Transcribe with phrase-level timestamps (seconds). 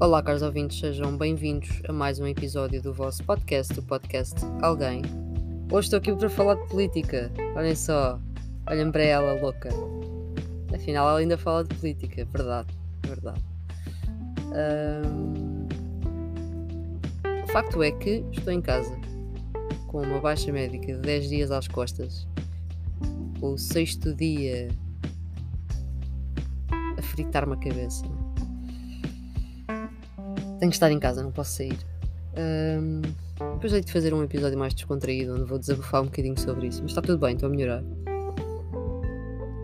[0.00, 5.02] Olá, caros ouvintes, sejam bem-vindos a mais um episódio do vosso podcast, o podcast Alguém.
[5.70, 7.30] Hoje estou aqui para falar de política.
[7.54, 8.18] Olhem só,
[8.66, 9.68] olhem para ela, louca.
[10.74, 12.74] Afinal, ela ainda fala de política, verdade,
[13.06, 13.44] verdade.
[14.46, 15.68] Um...
[17.44, 18.98] O facto é que estou em casa
[19.86, 22.26] com uma baixa médica de 10 dias às costas,
[23.42, 24.68] o sexto dia
[26.96, 28.19] a fritar-me a cabeça
[30.60, 31.78] tenho que estar em casa, não posso sair.
[32.36, 33.00] Um,
[33.54, 36.82] depois hei de fazer um episódio mais descontraído onde vou desabafar um bocadinho sobre isso.
[36.82, 37.82] Mas está tudo bem, estou a melhorar.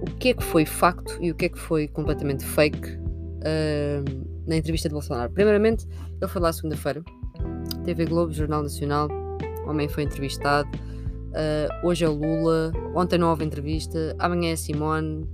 [0.00, 4.24] O que é que foi facto e o que é que foi completamente fake um,
[4.46, 5.30] na entrevista de Bolsonaro?
[5.30, 5.86] Primeiramente,
[6.20, 7.02] ele foi lá segunda-feira.
[7.84, 9.08] TV Globo, Jornal Nacional.
[9.66, 10.68] O homem foi entrevistado.
[10.72, 12.72] Uh, hoje é o Lula.
[12.94, 14.16] Ontem não houve entrevista.
[14.18, 15.28] Amanhã é Simone.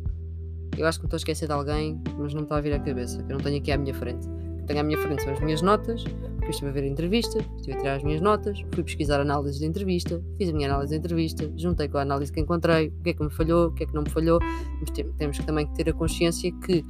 [0.76, 2.72] Eu acho que me estou a esquecer de alguém, mas não me está a vir
[2.72, 4.26] à cabeça, que eu não tenho aqui à minha frente
[4.72, 7.76] tenho à minha frente são as minhas notas, porque estive a ver a entrevista, estive
[7.76, 10.98] a tirar as minhas notas, fui pesquisar análises de entrevista, fiz a minha análise de
[10.98, 13.84] entrevista, juntei com a análise que encontrei, o que é que me falhou, o que
[13.84, 14.40] é que não me falhou.
[14.80, 16.84] Mas temos que também ter a consciência que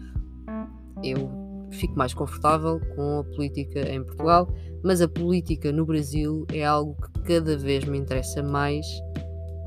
[1.03, 1.29] eu
[1.73, 4.49] fico mais confortável com a política em Portugal,
[4.85, 8.87] mas a política no Brasil é algo que cada vez me interessa mais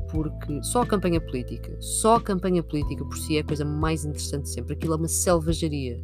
[0.09, 4.05] porque só a campanha política, só a campanha política por si é a coisa mais
[4.05, 4.73] interessante sempre.
[4.73, 6.02] Aquilo é uma selvageria.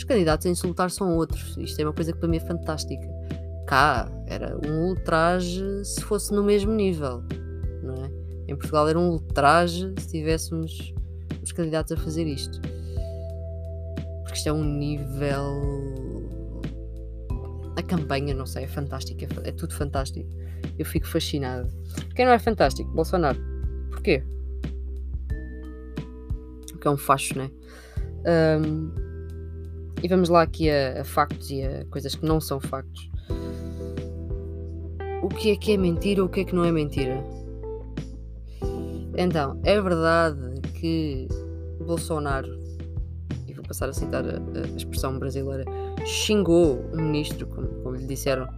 [0.00, 1.58] Os candidatos a insultar são outros.
[1.58, 3.06] Isto é uma coisa que para mim é fantástica.
[3.66, 7.22] Cá era um ultraje se fosse no mesmo nível,
[7.82, 8.10] não é?
[8.48, 10.94] Em Portugal era um ultraje se tivéssemos
[11.42, 12.62] os candidatos a fazer isto.
[14.22, 15.60] Porque isto é um nível.
[17.76, 20.30] A campanha, não sei, é fantástica, é, é tudo fantástico.
[20.78, 21.68] Eu fico fascinado.
[22.16, 22.90] Quem não é fantástico?
[22.92, 23.38] Bolsonaro.
[23.90, 24.24] Porquê?
[26.70, 27.50] Porque é um facho, né?
[28.64, 29.09] Um,
[30.02, 33.10] e vamos lá aqui a, a factos e a coisas que não são factos.
[35.22, 37.22] O que é que é mentira ou o que é que não é mentira?
[39.16, 41.28] Então, é verdade que
[41.84, 42.58] Bolsonaro,
[43.46, 45.64] e vou passar a citar a, a expressão brasileira,
[46.06, 48.48] xingou um ministro, como, como lhe disseram.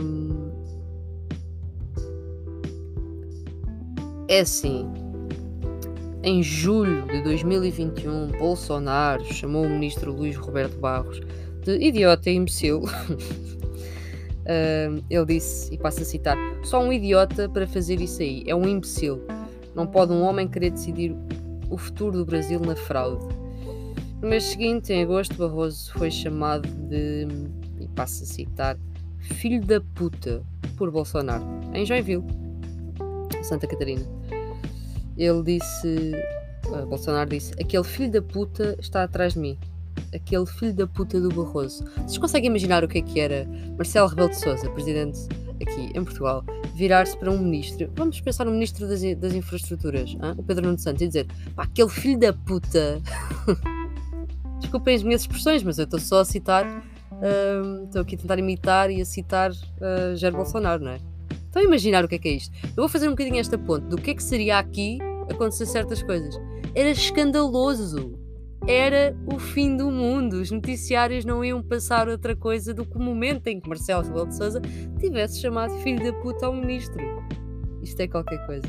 [0.00, 0.50] Um,
[4.28, 4.90] é assim,
[6.22, 11.20] em julho de 2021, Bolsonaro chamou o ministro Luís Roberto Barros
[11.64, 12.80] de idiota e imbecil.
[12.80, 12.88] uh,
[15.08, 18.68] ele disse, e passo a citar: só um idiota para fazer isso aí, é um
[18.68, 19.22] imbecil.
[19.74, 21.16] Não pode um homem querer decidir
[21.70, 23.24] o futuro do Brasil na fraude.
[24.20, 27.26] No mês seguinte, em agosto, Barroso foi chamado de,
[27.80, 28.76] e passo a citar,
[29.18, 30.42] filho da puta
[30.76, 32.24] por Bolsonaro, em Joinville,
[33.42, 34.19] Santa Catarina
[35.20, 36.12] ele disse,
[36.66, 39.58] uh, Bolsonaro disse, aquele filho da puta está atrás de mim.
[40.14, 41.84] Aquele filho da puta do Barroso.
[41.96, 45.20] Vocês conseguem imaginar o que é que era Marcelo Rebelo de Sousa, presidente
[45.62, 46.42] aqui em Portugal,
[46.74, 50.34] virar-se para um ministro, vamos pensar no ministro das, das infraestruturas, hein?
[50.36, 53.00] o Pedro Nuno Santos, e dizer, pá, aquele filho da puta.
[54.58, 58.38] Desculpem as minhas expressões, mas eu estou só a citar, uh, estou aqui a tentar
[58.38, 61.00] imitar e a citar uh, Jair Bolsonaro, não é?
[61.46, 62.56] Estão a imaginar o que é que é isto?
[62.62, 64.98] Eu vou fazer um bocadinho esta ponte do que é que seria aqui
[65.30, 66.38] acontecer certas coisas.
[66.74, 68.18] Era escandaloso.
[68.66, 70.34] Era o fim do mundo.
[70.34, 74.26] Os noticiários não iam passar outra coisa do que o momento em que Marcelo Rebelo
[74.26, 74.60] de Sousa
[74.98, 77.02] tivesse chamado filho da puta ao ministro.
[77.82, 78.66] Isto é qualquer coisa.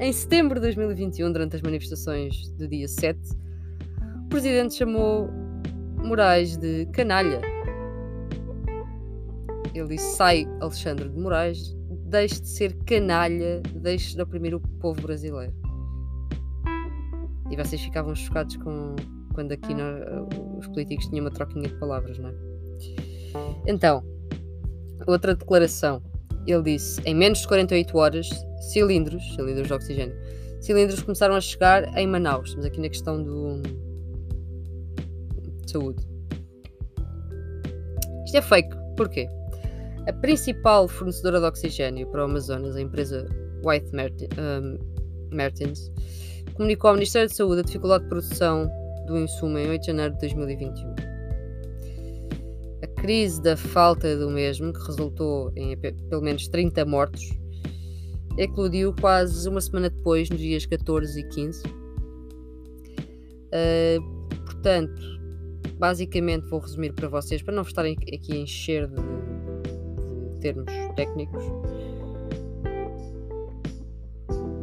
[0.00, 3.18] Em setembro de 2021, durante as manifestações do dia 7,
[4.24, 5.28] o presidente chamou
[5.98, 7.40] Moraes de canalha.
[9.74, 15.00] Ele disse: sai Alexandre de Moraes, deixe de ser canalha, deixe de oprimir o povo
[15.00, 15.52] brasileiro.
[17.50, 18.96] E vocês ficavam chocados com
[19.34, 20.28] quando aqui no,
[20.58, 22.34] os políticos tinham uma troquinha de palavras, não é?
[23.66, 24.02] Então,
[25.06, 26.02] outra declaração.
[26.46, 28.28] Ele disse: em menos de 48 horas,
[28.72, 30.14] cilindros, cilindros de oxigênio,
[30.60, 32.48] cilindros começaram a chegar em Manaus.
[32.48, 33.62] Estamos aqui na questão do.
[35.62, 36.06] de saúde.
[38.24, 38.76] Isto é fake.
[38.96, 39.28] Porquê?
[40.06, 43.26] A principal fornecedora de oxigênio para o Amazonas, a empresa
[43.64, 44.28] White Martin,
[45.32, 45.90] Martins,
[46.54, 48.70] comunicou ao Ministério da Saúde a dificuldade de produção
[49.06, 50.94] do insumo em 8 de janeiro de 2021.
[52.82, 57.32] A crise da falta do mesmo, que resultou em pelo menos 30 mortos,
[58.36, 61.62] eclodiu quase uma semana depois, nos dias 14 e 15.
[61.66, 61.70] Uh,
[63.52, 63.98] ah,
[64.44, 65.02] portanto,
[65.78, 69.00] basicamente vou resumir para vocês, para não estarem aqui a encher de
[70.44, 71.42] termos técnicos.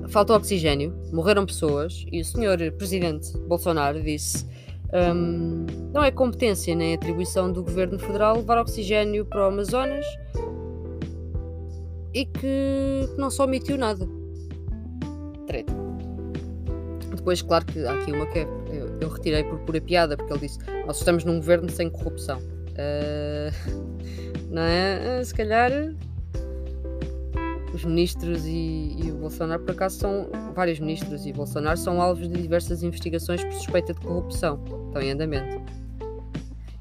[0.09, 4.45] Faltou oxigênio, morreram pessoas e o senhor presidente Bolsonaro disse
[4.93, 10.05] Um, não é competência nem atribuição do governo federal levar oxigênio para o Amazonas
[12.13, 14.05] e que não só omitiu nada.
[15.47, 15.73] Treta.
[17.15, 20.33] Depois, claro que há aqui uma que é, eu, eu, retirei por pura piada, porque
[20.33, 22.41] ele disse: Nós estamos num governo sem corrupção.
[22.71, 25.19] Uh, não é?
[25.19, 25.71] Uh, se calhar
[27.73, 30.29] os ministros e, e, o Bolsonaro, por acaso, são.
[30.53, 34.61] Vários ministros e Bolsonaro são alvos de diversas investigações por suspeita de corrupção.
[34.87, 35.61] Estão em andamento.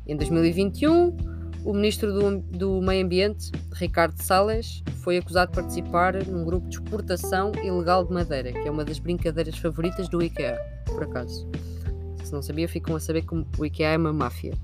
[0.07, 1.17] Em 2021,
[1.65, 6.77] o ministro do, do Meio Ambiente, Ricardo Salles, foi acusado de participar num grupo de
[6.77, 11.49] exportação ilegal de madeira, que é uma das brincadeiras favoritas do IKEA, por acaso.
[12.25, 14.55] Se não sabia, ficam a saber que o IKEA é uma máfia.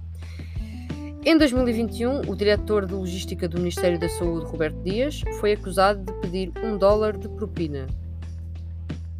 [1.29, 6.13] Em 2021, o diretor de logística do Ministério da Saúde, Roberto Dias, foi acusado de
[6.21, 7.89] pedir um dólar de propina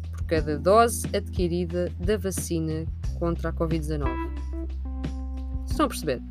[0.09, 2.85] por cada dose adquirida da vacina
[3.19, 4.07] contra a Covid-19.
[5.69, 6.21] Estão a perceber?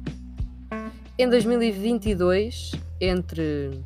[1.19, 3.79] Em 2022, entre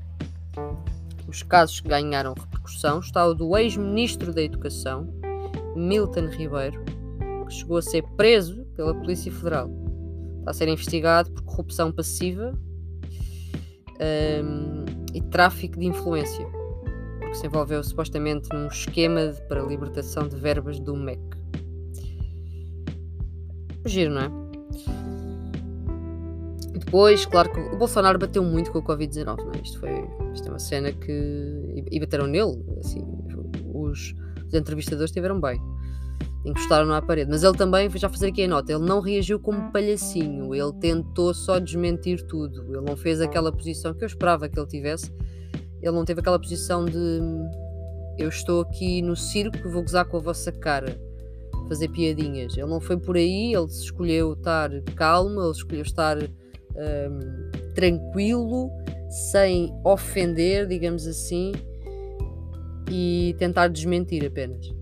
[1.26, 5.12] os casos que ganharam repercussão, está o do ex-ministro da Educação,
[5.75, 6.84] Milton Ribeiro,
[7.48, 9.80] que chegou a ser preso pela Polícia Federal
[10.50, 12.52] está a ser investigado por corrupção passiva
[14.44, 16.44] um, e tráfico de influência,
[17.19, 21.20] porque se envolveu supostamente num esquema de, para a libertação de verbas do MEC.
[23.87, 24.31] Giro, não é?
[26.79, 29.62] Depois, claro que o Bolsonaro bateu muito com o Covid-19, não é?
[29.62, 29.91] Isto, foi,
[30.35, 31.85] isto é uma cena que.
[31.91, 33.00] E bateram nele, assim,
[33.73, 34.14] os,
[34.46, 35.61] os entrevistadores estiveram bem
[36.44, 37.31] encostaram à parede.
[37.31, 41.34] Mas ele também, já fazer aqui a nota, ele não reagiu como palhacinho, ele tentou
[41.34, 45.12] só desmentir tudo, ele não fez aquela posição que eu esperava que ele tivesse,
[45.82, 47.20] ele não teve aquela posição de
[48.19, 50.98] eu estou aqui no circo, vou gozar com a vossa cara,
[51.69, 52.56] fazer piadinhas.
[52.56, 58.70] Ele não foi por aí, ele escolheu estar calmo, ele escolheu estar um, tranquilo,
[59.32, 61.52] sem ofender, digamos assim,
[62.90, 64.80] e tentar desmentir apenas.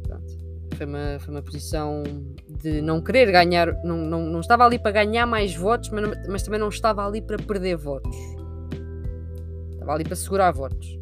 [0.78, 2.04] Foi uma, foi uma posição
[2.48, 6.42] de não querer ganhar, não, não, não estava ali para ganhar mais votos, mas, mas
[6.44, 8.16] também não estava ali para perder votos.
[9.72, 10.96] Estava ali para segurar votos.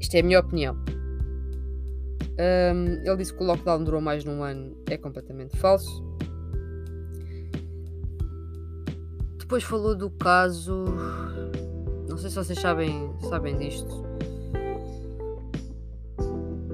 [0.00, 0.74] Isto é a minha opinião.
[2.74, 4.74] Um, ele disse que o lockdown durou mais de um ano.
[4.88, 6.02] É completamente falso.
[9.38, 10.86] Depois falou do caso.
[12.08, 14.09] Não sei se vocês sabem, sabem disto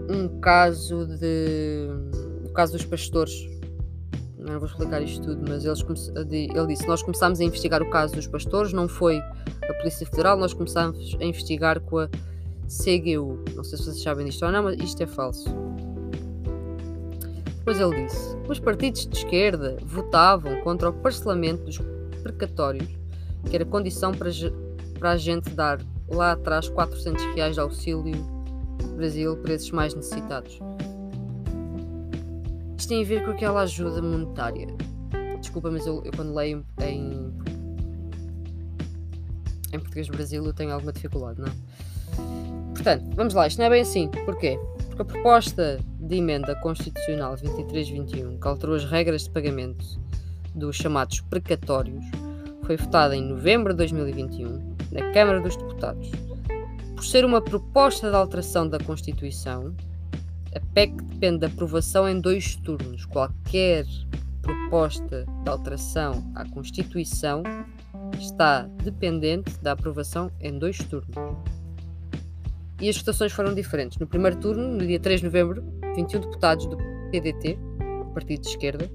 [0.08, 1.88] um caso de.
[2.44, 3.32] o caso dos pastores.
[4.38, 5.84] Não vou explicar isto tudo, mas eles
[6.30, 10.36] ele disse: Nós começámos a investigar o caso dos pastores, não foi a Polícia Federal,
[10.36, 12.08] nós começámos a investigar com a
[12.66, 13.42] CGU.
[13.54, 15.48] Não sei se vocês sabem disto ou não, mas isto é falso.
[17.58, 21.80] Depois ele disse: Os partidos de esquerda votavam contra o parcelamento dos
[22.22, 22.88] precatórios,
[23.50, 24.30] que era condição para,
[24.98, 28.35] para a gente dar lá atrás 400 reais de auxílio
[28.96, 30.58] Brasil para esses mais necessitados.
[32.76, 34.68] Isto tem a ver com aquela ajuda monetária.
[35.40, 37.32] Desculpa, mas eu, eu quando leio em,
[39.72, 41.52] em português Brasil eu tenho alguma dificuldade, não é?
[42.74, 44.08] Portanto, vamos lá, isto não é bem assim.
[44.08, 44.58] Porquê?
[44.88, 49.84] Porque a proposta de emenda constitucional 2321, que alterou as regras de pagamento
[50.54, 52.04] dos chamados precatórios,
[52.64, 56.25] foi votada em novembro de 2021 na Câmara dos Deputados
[56.96, 59.76] por ser uma proposta de alteração da Constituição,
[60.54, 63.04] a PEC depende da aprovação em dois turnos.
[63.04, 63.84] Qualquer
[64.40, 67.42] proposta de alteração à Constituição
[68.18, 71.14] está dependente da aprovação em dois turnos.
[72.80, 73.98] E as votações foram diferentes.
[73.98, 75.62] No primeiro turno, no dia 3 de novembro,
[75.94, 76.78] 21 deputados do
[77.10, 77.58] PDT,
[78.14, 78.90] Partido de Esquerda,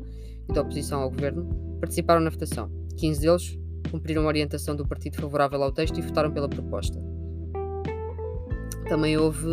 [0.50, 1.48] e da oposição ao governo,
[1.80, 2.72] participaram na votação.
[2.98, 3.60] 15 deles
[3.92, 7.11] cumpriram a orientação do partido favorável ao texto e votaram pela proposta
[8.92, 9.48] também houve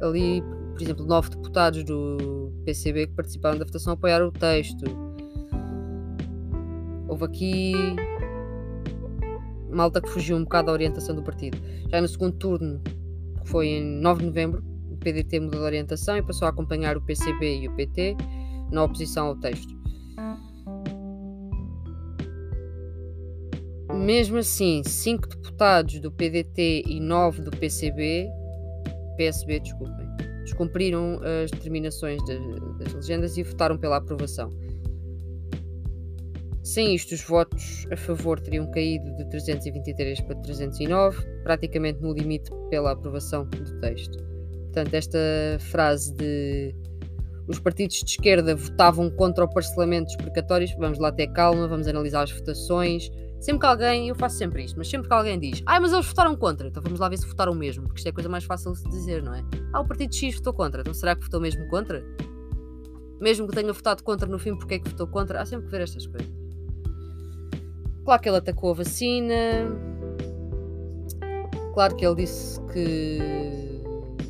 [0.00, 4.82] ali, por exemplo, nove deputados do PCB que participaram da votação apoiaram o texto.
[7.06, 7.74] Houve aqui
[9.70, 11.58] malta que fugiu um bocado da orientação do partido.
[11.90, 12.80] Já no segundo turno,
[13.42, 16.96] que foi em 9 de novembro, o PDT mudou de orientação e passou a acompanhar
[16.96, 18.16] o PCB e o PT
[18.70, 19.81] na oposição ao texto.
[24.02, 28.28] Mesmo assim, cinco deputados do PDT e nove do PCB,
[29.16, 30.06] PSB, desculpem,
[30.42, 32.36] descumpriram as determinações de,
[32.80, 34.50] das legendas e votaram pela aprovação.
[36.64, 42.50] Sem isto, os votos a favor teriam caído de 323 para 309, praticamente no limite
[42.70, 44.18] pela aprovação do texto.
[44.64, 45.18] Portanto, esta
[45.60, 46.74] frase de
[47.46, 51.86] os partidos de esquerda votavam contra o parcelamento dos precatórios, vamos lá ter calma, vamos
[51.86, 53.08] analisar as votações.
[53.42, 56.06] Sempre que alguém, eu faço sempre isto, mas sempre que alguém diz, ah, mas eles
[56.06, 58.44] votaram contra, então vamos lá ver se votaram mesmo, porque isto é a coisa mais
[58.44, 59.44] fácil de dizer, não é?
[59.72, 62.04] Ah, o partido X votou contra, então será que votou mesmo contra?
[63.20, 65.42] Mesmo que tenha votado contra no fim, porque é que votou contra?
[65.42, 66.30] Há sempre que ver estas coisas.
[68.04, 69.34] Claro que ele atacou a vacina.
[71.74, 73.18] Claro que ele disse que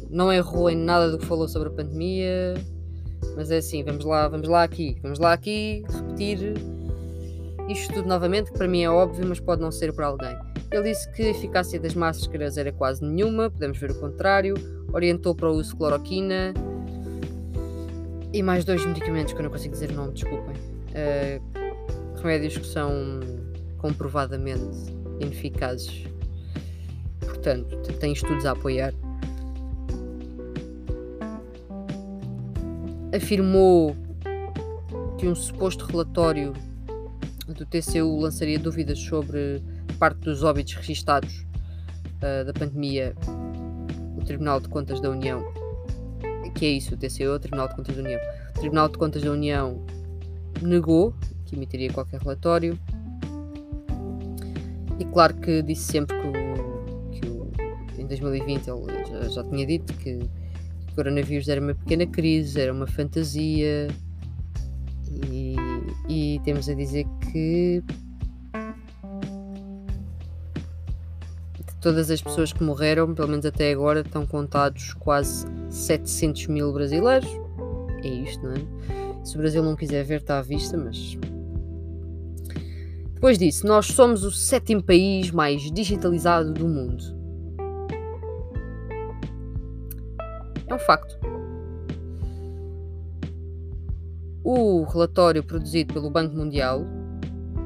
[0.09, 2.55] não errou em nada do que falou sobre a pandemia.
[3.37, 6.55] Mas é assim, vamos lá, vamos lá aqui, vamos lá aqui repetir
[7.73, 10.37] isto tudo novamente, que para mim é óbvio, mas pode não ser para alguém.
[10.71, 14.55] Ele disse que a eficácia das máscaras era quase nenhuma, podemos ver o contrário,
[14.93, 16.55] orientou para o uso de cloroquina
[18.33, 20.55] e mais dois medicamentos que eu não consigo dizer o nome, desculpem.
[20.57, 23.21] Uh, remédios que são
[23.79, 24.63] comprovadamente
[25.21, 26.07] ineficazes.
[27.21, 28.95] Portanto, tem estudos a apoiar.
[33.15, 33.95] Afirmou
[35.19, 36.55] que um suposto relatório
[37.53, 39.63] do TCU lançaria dúvidas sobre
[39.99, 41.47] parte dos óbitos registados
[42.17, 43.15] uh, da pandemia.
[44.17, 45.45] O Tribunal de Contas da União,
[46.55, 48.21] que é isso, o TCU, o Tribunal de Contas da União.
[48.51, 49.85] O Tribunal de Contas da União
[50.61, 51.15] negou
[51.47, 52.79] que emitiria qualquer relatório.
[54.99, 59.67] E claro que disse sempre que, o, que o, em 2020 ele já, já tinha
[59.67, 60.19] dito que
[60.91, 63.89] o coronavírus era uma pequena crise, era uma fantasia.
[65.31, 65.57] E,
[66.09, 67.83] e temos a dizer que
[71.59, 76.73] de todas as pessoas que morreram, pelo menos até agora, estão contados quase 700 mil
[76.73, 77.29] brasileiros.
[78.05, 79.25] É isto, não é?
[79.25, 81.17] Se o Brasil não quiser ver, está à vista, mas
[83.15, 87.05] depois disso, nós somos o sétimo país mais digitalizado do mundo.
[90.67, 91.17] É um facto.
[94.43, 96.85] O relatório produzido pelo Banco Mundial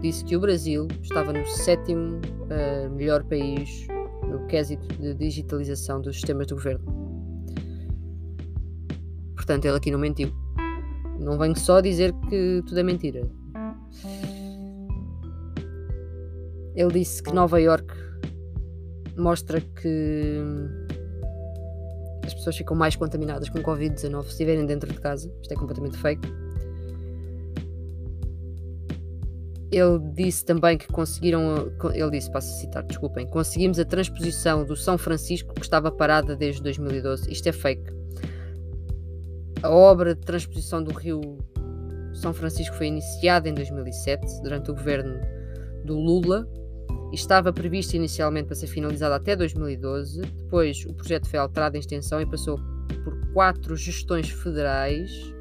[0.00, 3.86] disse que o Brasil estava no sétimo uh, melhor país
[4.28, 6.84] no quesito de digitalização dos sistemas do governo.
[9.34, 10.32] Portanto, ele aqui não mentiu.
[11.20, 13.28] Não venho só dizer que tudo é mentira.
[16.74, 17.86] Ele disse que Nova York
[19.16, 20.42] mostra que
[22.24, 25.32] as pessoas ficam mais contaminadas com Covid-19 se estiverem dentro de casa.
[25.40, 26.45] Isto é completamente fake.
[29.70, 31.73] Ele disse também que conseguiram.
[31.92, 33.26] Ele disse, passo a citar, desculpem.
[33.26, 37.30] Conseguimos a transposição do São Francisco que estava parada desde 2012.
[37.30, 37.92] Isto é fake.
[39.62, 41.38] A obra de transposição do Rio
[42.14, 45.18] São Francisco foi iniciada em 2007, durante o governo
[45.85, 46.49] do Lula,
[47.12, 50.20] estava previsto inicialmente para ser finalizado até 2012.
[50.20, 52.58] Depois o projeto foi alterado em extensão e passou
[53.04, 55.35] por quatro gestões federais e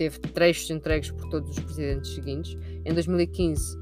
[0.00, 2.56] teve trechos entregues por todos os presidentes seguintes.
[2.86, 3.76] Em 2015,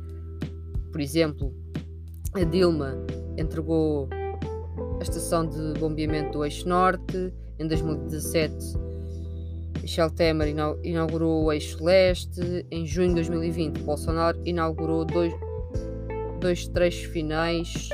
[0.91, 1.55] por exemplo,
[2.35, 2.97] a Dilma
[3.37, 4.09] entregou
[4.99, 7.33] a estação de bombeamento do Eixo Norte.
[7.57, 8.53] Em 2017,
[9.81, 10.49] Michel Temer
[10.83, 12.67] inaugurou o Eixo Leste.
[12.69, 15.33] Em junho de 2020, Bolsonaro inaugurou dois,
[16.41, 17.91] dois trechos finais,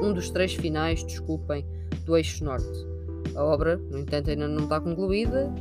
[0.00, 1.66] um dos três finais, desculpem,
[2.06, 2.86] do eixo norte.
[3.36, 5.52] A obra, no entanto, ainda não está concluída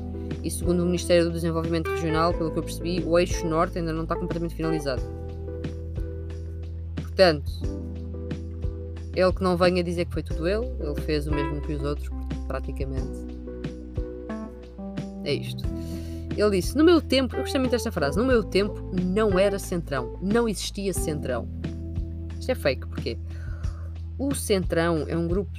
[0.43, 3.93] e, segundo o Ministério do Desenvolvimento Regional, pelo que eu percebi, o eixo norte ainda
[3.93, 5.01] não está completamente finalizado.
[6.95, 7.51] Portanto,
[9.15, 11.83] ele que não venha dizer que foi tudo ele, ele fez o mesmo que os
[11.83, 12.09] outros,
[12.47, 13.25] praticamente.
[15.23, 15.63] É isto.
[16.37, 19.57] Ele disse: No meu tempo, eu gostei muito desta frase, no meu tempo não era
[19.57, 21.49] centrão, não existia centrão.
[22.39, 23.17] Isto é fake, porque
[24.19, 25.51] o Centrão é um grupo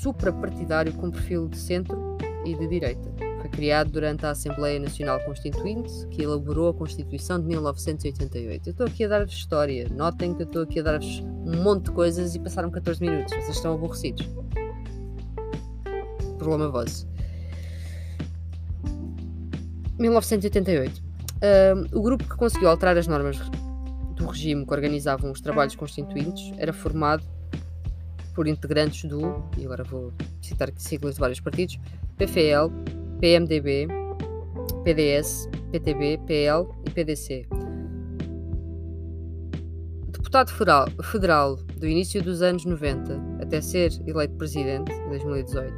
[0.00, 3.25] suprapartidário com perfil de centro e de direita.
[3.56, 8.68] Criado durante a Assembleia Nacional Constituinte, que elaborou a Constituição de 1988.
[8.68, 9.88] Eu estou aqui a dar-vos história.
[9.88, 13.34] Notem que eu estou aqui a dar-vos um monte de coisas e passaram 14 minutos.
[13.34, 14.28] Vocês estão aborrecidos.
[16.36, 17.08] Problema vosso.
[19.98, 21.02] 1988.
[21.02, 23.38] Uh, o grupo que conseguiu alterar as normas
[24.16, 27.24] do regime que organizavam os trabalhos constituintes era formado
[28.34, 31.78] por integrantes do, e agora vou citar siglas de vários partidos,
[32.18, 32.70] PFL,
[33.20, 33.88] PMDB,
[34.84, 37.46] PDS, PTB, PL e PDC.
[40.08, 40.50] Deputado
[41.02, 45.72] federal, do início dos anos 90 até ser eleito presidente em 2018,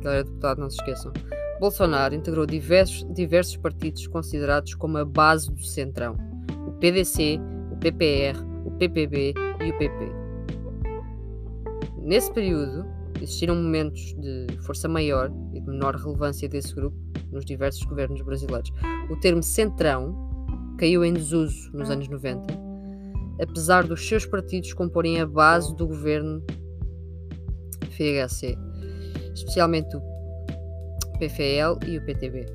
[0.00, 1.12] que ele era deputado, não se esqueçam,
[1.58, 6.16] Bolsonaro integrou diversos, diversos partidos considerados como a base do centrão.
[6.66, 7.40] O PDC,
[7.80, 10.12] PPR, o PPB e o PP.
[12.02, 12.86] Nesse período,
[13.20, 16.96] existiram momentos de força maior e de menor relevância desse grupo
[17.30, 18.72] nos diversos governos brasileiros.
[19.10, 20.14] O termo centrão
[20.78, 22.46] caiu em desuso nos anos 90,
[23.40, 26.42] apesar dos seus partidos comporem a base do governo
[27.90, 28.56] FHC,
[29.34, 30.00] especialmente o
[31.18, 32.46] PFL e o PTB.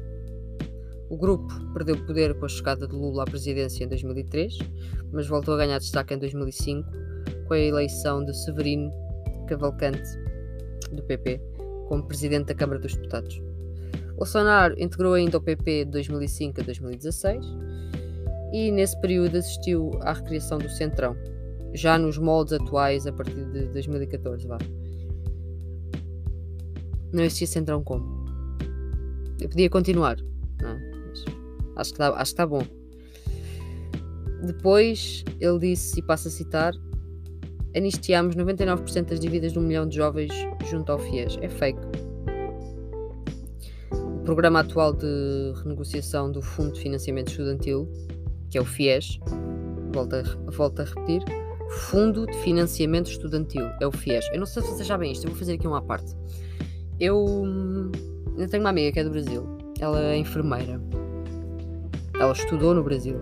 [1.10, 4.58] O grupo perdeu poder com a chegada de Lula à presidência em 2003,
[5.12, 6.90] mas voltou a ganhar destaque em 2005
[7.48, 8.90] com a eleição de Severino
[9.48, 10.10] Cavalcante,
[10.94, 11.42] do PP,
[11.88, 13.42] como presidente da Câmara dos Deputados.
[14.16, 17.46] Bolsonaro integrou ainda o PP de 2005 a 2016
[18.54, 21.16] e nesse período assistiu à recriação do Centrão,
[21.74, 24.48] já nos moldes atuais a partir de 2014.
[24.48, 24.58] Vá.
[27.12, 28.24] Não existia Centrão como?
[29.42, 30.18] Eu podia continuar,
[30.62, 30.94] não é?
[31.76, 32.64] acho que está tá bom.
[34.46, 36.74] Depois ele disse, e passo a citar:
[37.76, 40.32] anistiamos 99% das dívidas de um milhão de jovens
[40.70, 41.38] junto ao FIES.
[41.42, 41.80] É fake.
[43.92, 47.90] O programa atual de renegociação do Fundo de Financiamento Estudantil,
[48.50, 49.20] que é o FIES,
[49.94, 51.24] volto a, volto a repetir,
[51.70, 54.26] Fundo de Financiamento Estudantil, é o FIES.
[54.32, 56.16] Eu não sei se vocês sabem isto, eu vou fazer aqui uma parte.
[57.00, 57.26] Eu,
[58.38, 59.46] eu tenho uma amiga que é do Brasil,
[59.80, 60.80] ela é enfermeira.
[62.20, 63.18] Ela estudou no Brasil.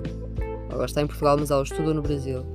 [0.69, 2.45] Ela está em Portugal, mas ela estudou no Brasil.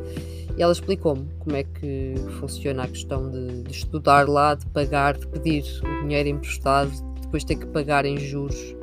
[0.56, 5.14] E ela explicou-me como é que funciona a questão de, de, estudar lá, de pagar,
[5.18, 8.74] de pedir o dinheiro emprestado, depois ter que pagar em juros.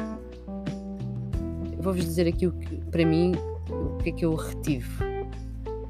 [1.79, 3.33] Vou-vos dizer aqui o que, para mim,
[3.69, 4.87] o que é que eu retive.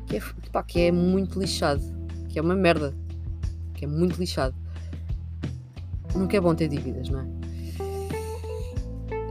[0.08, 0.22] Que é,
[0.54, 1.82] pá, que é muito lixado.
[2.30, 2.96] Que é uma merda.
[3.74, 4.56] Que é muito lixado.
[6.16, 7.24] Nunca é bom ter dívidas, não é?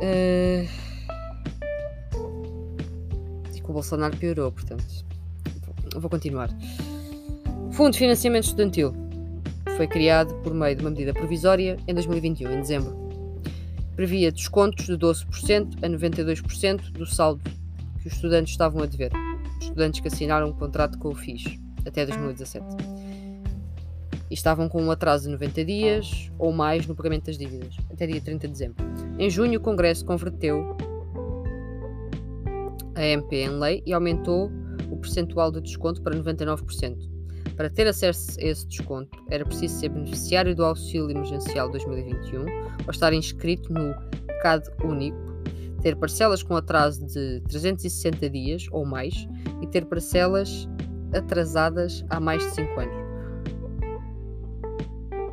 [0.02, 0.68] Uh...
[3.54, 5.11] E que o Bolsonaro piorou, portanto
[6.00, 6.50] vou continuar.
[7.72, 8.92] Fundo de Financiamento Estudantil
[9.76, 12.94] foi criado por meio de uma medida provisória em 2021, em dezembro.
[13.96, 17.42] Previa descontos de 12% a 92% do saldo
[18.00, 19.12] que os estudantes estavam a dever.
[19.60, 22.64] Estudantes que assinaram um contrato com o FIS até 2017.
[24.30, 28.06] E estavam com um atraso de 90 dias ou mais no pagamento das dívidas, até
[28.06, 28.84] dia 30 de dezembro.
[29.18, 30.76] Em junho, o Congresso converteu
[32.94, 34.50] a MP em lei e aumentou
[35.02, 37.10] percentual de desconto para 99%.
[37.56, 42.90] Para ter acesso a esse desconto, era preciso ser beneficiário do Auxílio Emergencial 2021 ou
[42.90, 43.94] estar inscrito no
[44.42, 45.18] CAD Único,
[45.82, 49.28] ter parcelas com atraso de 360 dias ou mais
[49.60, 50.66] e ter parcelas
[51.14, 53.02] atrasadas há mais de 5 anos.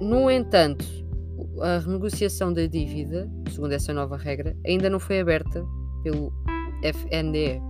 [0.02, 0.86] No entanto,
[1.62, 5.66] a renegociação da dívida, segundo essa nova regra, ainda não foi aberta
[6.04, 6.34] pelo
[6.84, 7.69] FNDE.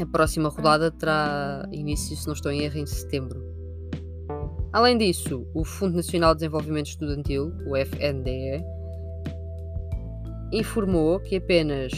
[0.00, 3.42] A próxima rodada terá início, se não estou em erro, em setembro.
[4.72, 8.64] Além disso, o Fundo Nacional de Desenvolvimento Estudantil, o FNDE,
[10.50, 11.92] informou que apenas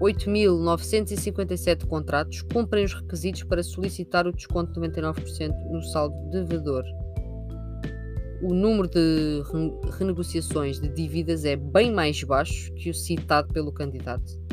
[0.00, 6.82] 8.957 contratos cumprem os requisitos para solicitar o desconto de 99% no saldo devedor.
[8.42, 9.42] O número de
[9.98, 14.49] renegociações de dívidas é bem mais baixo que o citado pelo candidato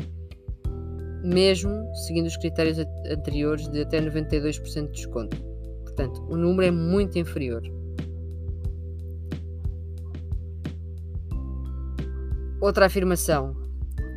[1.22, 1.72] mesmo
[2.06, 2.78] seguindo os critérios
[3.10, 5.36] anteriores de até 92% de desconto.
[5.82, 7.62] Portanto, o número é muito inferior.
[12.60, 13.56] Outra afirmação,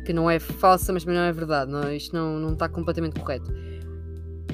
[0.04, 3.52] que não é falsa, mas não é verdade, não, isto não, não está completamente correto.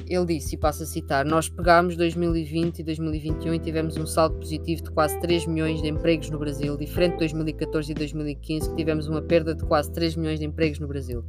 [0.09, 4.37] Ele disse, e passo a citar: Nós pegámos 2020 e 2021 e tivemos um saldo
[4.39, 8.75] positivo de quase 3 milhões de empregos no Brasil, diferente de 2014 e 2015, que
[8.75, 11.23] tivemos uma perda de quase 3 milhões de empregos no Brasil.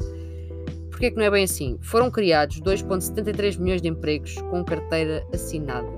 [1.00, 1.78] Porquê que não é bem assim?
[1.80, 5.88] Foram criados 2,73 milhões de empregos com carteira assinada.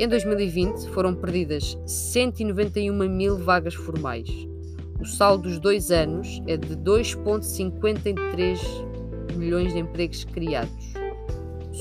[0.00, 4.28] Em 2020 foram perdidas 191 mil vagas formais.
[5.00, 8.58] O saldo dos dois anos é de 2,53
[9.36, 10.94] milhões de empregos criados,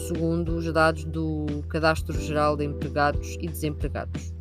[0.07, 4.31] segundo os dados do Cadastro Geral de Empregados e Desempregados.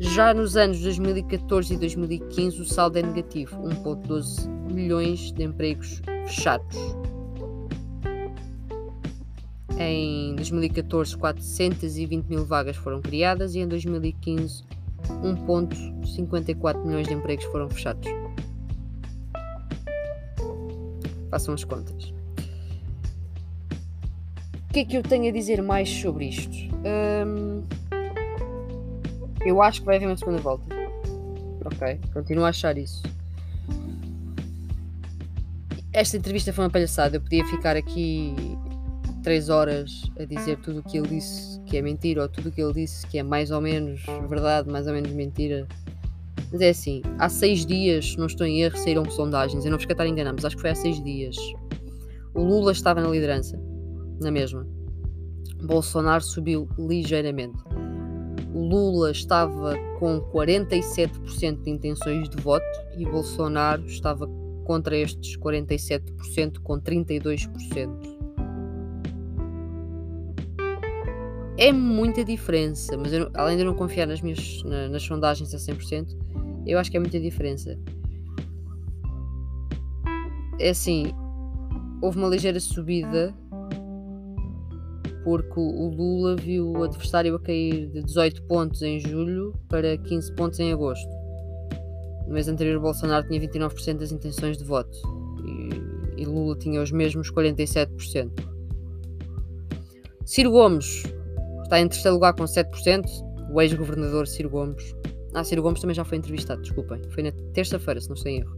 [0.00, 6.76] Já nos anos 2014 e 2015 o saldo é negativo, 1,12 milhões de empregos fechados.
[9.78, 14.64] Em 2014, 420 mil vagas foram criadas e em 2015,
[15.08, 18.08] 1,54 milhões de empregos foram fechados.
[21.30, 22.12] Façam as contas.
[24.70, 26.56] O que é que eu tenho a dizer mais sobre isto?
[27.26, 27.62] Hum,
[29.44, 30.64] eu acho que vai haver uma segunda volta.
[31.64, 33.02] Ok, continuo a achar isso.
[35.94, 37.18] Esta entrevista foi uma palhaçada.
[37.18, 38.34] Eu podia ficar aqui
[39.22, 42.52] três horas a dizer tudo o que ele disse que é mentira ou tudo o
[42.52, 45.68] que ele disse que é mais ou menos verdade, mais ou menos mentira.
[46.50, 49.64] Mas é assim, há seis dias, se não estou em erro, saíram sondagens.
[49.64, 51.36] Eu não vos quero estar enganado, mas acho que foi há seis dias.
[52.34, 53.56] O Lula estava na liderança,
[54.20, 54.66] na mesma.
[55.62, 57.62] Bolsonaro subiu ligeiramente.
[58.52, 62.66] O Lula estava com 47% de intenções de voto
[62.98, 64.28] e Bolsonaro estava
[64.64, 68.14] contra estes 47% com 32%.
[71.56, 75.54] É muita diferença, mas eu, além de eu não confiar nas minhas na, nas sondagens
[75.54, 76.16] a 100%,
[76.66, 77.78] eu acho que é muita diferença.
[80.58, 81.12] É assim,
[82.02, 83.32] houve uma ligeira subida
[85.24, 90.34] porque o Lula viu o adversário a cair de 18 pontos em julho para 15
[90.34, 91.23] pontos em agosto.
[92.26, 94.96] No mês anterior, Bolsonaro tinha 29% das intenções de voto
[96.16, 98.30] e, e Lula tinha os mesmos 47%.
[100.24, 101.02] Ciro Gomes
[101.62, 103.04] está em terceiro lugar com 7%.
[103.50, 104.94] O ex-governador Ciro Gomes.
[105.34, 107.00] Ah, Ciro Gomes também já foi entrevistado, desculpem.
[107.10, 108.56] Foi na terça-feira, se não estou em erro.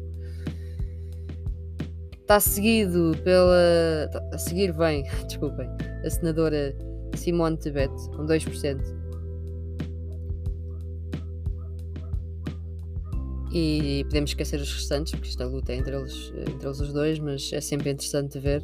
[2.20, 4.08] Está seguido pela.
[4.12, 5.68] Tá, a seguir vem, desculpem,
[6.04, 6.74] a senadora
[7.14, 9.05] Simone Tebet, com 2%.
[13.52, 17.18] E podemos esquecer os restantes, porque esta luta é entre eles, entre eles os dois,
[17.18, 18.62] mas é sempre interessante ver.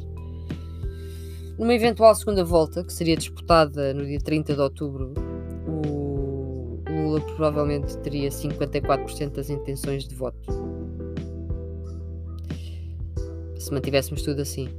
[1.57, 5.13] Numa eventual segunda volta, que seria disputada no dia 30 de outubro,
[5.67, 10.73] o Lula provavelmente teria 54% das intenções de voto
[13.63, 14.69] se mantivéssemos tudo assim.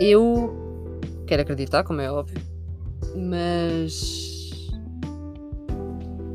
[0.00, 0.52] eu
[1.28, 2.40] quero acreditar, como é óbvio,
[3.16, 4.70] mas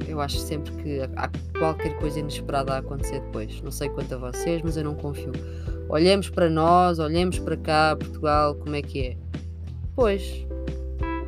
[0.08, 3.62] eu acho sempre que há qualquer coisa inesperada a acontecer depois.
[3.62, 5.32] Não sei quanto a vocês, mas eu não confio.
[5.90, 9.18] Olhemos para nós, olhemos para cá, Portugal, como é que é?
[9.96, 10.46] Pois,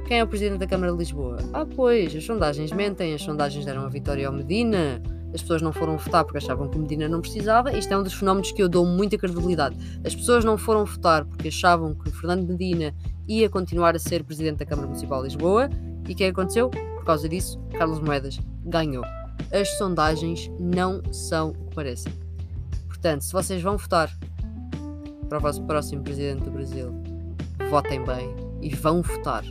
[0.07, 1.37] quem é o presidente da Câmara de Lisboa?
[1.53, 5.01] Ah, pois, as sondagens mentem, as sondagens deram a vitória ao Medina.
[5.33, 7.71] As pessoas não foram votar porque achavam que Medina não precisava.
[7.77, 9.77] Isto é um dos fenómenos que eu dou muita credibilidade.
[10.03, 12.93] As pessoas não foram votar porque achavam que Fernando Medina
[13.27, 15.69] ia continuar a ser presidente da Câmara Municipal de Lisboa.
[16.07, 16.69] E o que é aconteceu?
[16.69, 19.03] Por causa disso, Carlos Moedas ganhou.
[19.51, 22.11] As sondagens não são o que parecem.
[22.87, 24.11] Portanto, se vocês vão votar
[25.27, 26.91] para o vosso próximo presidente do Brasil,
[27.69, 29.43] votem bem e vão votar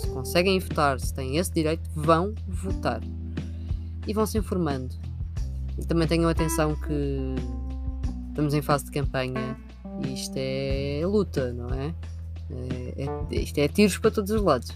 [0.00, 3.00] se conseguem votar, se têm esse direito, vão votar.
[4.06, 4.94] E vão se informando.
[5.78, 7.34] E também tenham atenção que
[8.28, 9.56] estamos em fase de campanha
[10.04, 11.94] e isto é luta, não é?
[12.50, 14.70] é, é isto é tiros para todos os lados.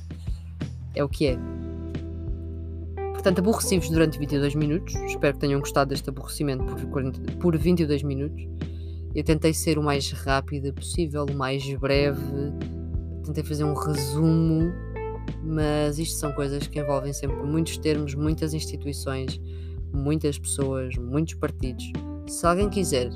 [0.95, 1.39] É o que é.
[3.13, 4.95] Portanto, aborreci-vos durante 22 minutos.
[4.95, 8.47] Espero que tenham gostado deste aborrecimento por, 40, por 22 minutos.
[9.15, 12.21] Eu tentei ser o mais rápido possível, o mais breve.
[13.25, 14.73] Tentei fazer um resumo
[15.43, 19.41] mas isto são coisas que envolvem sempre muitos termos, muitas instituições,
[19.93, 21.93] muitas pessoas, muitos partidos.
[22.27, 23.11] Se alguém quiser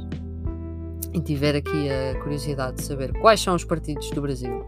[1.13, 4.65] e tiver aqui a curiosidade de saber quais são os partidos do Brasil,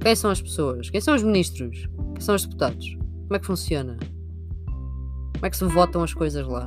[0.00, 3.46] quem são as pessoas, quem são os ministros, quem são os deputados, como é que
[3.46, 3.96] funciona,
[5.34, 6.66] como é que se votam as coisas lá.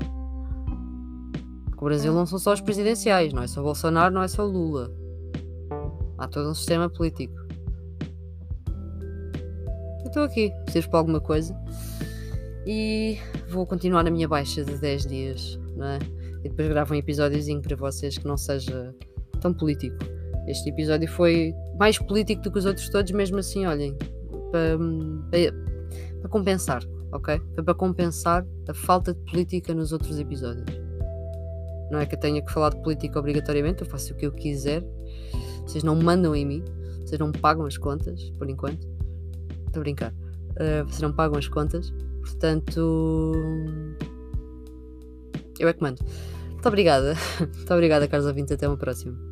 [1.78, 4.92] O Brasil não são só os presidenciais, não é só Bolsonaro, não é só Lula.
[6.18, 7.47] Há todo um sistema político
[10.06, 11.56] estou aqui, preciso para alguma coisa.
[12.66, 13.18] E
[13.50, 16.00] vou continuar na minha baixa de 10 dias, não é?
[16.44, 18.94] E depois gravo um episódiozinho para vocês que não seja
[19.40, 19.98] tão político.
[20.48, 23.96] Este episódio foi mais político do que os outros todos, mesmo assim, olhem,
[24.52, 24.78] para,
[26.22, 27.40] para, compensar, ok?
[27.56, 30.66] Para compensar a falta de política nos outros episódios.
[31.92, 34.32] Não é que eu tenha que falar de política obrigatoriamente, eu faço o que eu
[34.32, 34.84] quiser.
[35.62, 36.64] Vocês não mandam em mim,
[37.06, 38.97] vocês não pagam as contas, por enquanto.
[39.68, 40.12] Estou a brincar.
[40.12, 41.94] Uh, vocês não pagam as contas.
[42.22, 43.34] Portanto.
[45.60, 46.04] Eu é que mando.
[46.52, 47.16] Muito obrigada.
[47.40, 48.54] Muito obrigada, caros ouvintes.
[48.54, 49.27] Até uma próxima.